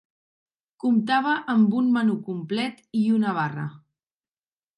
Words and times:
Comptava 0.83 1.35
amb 1.55 1.75
un 1.81 1.91
menú 1.99 2.15
complet 2.31 2.81
i 3.03 3.05
una 3.19 3.37
barra. 3.41 3.69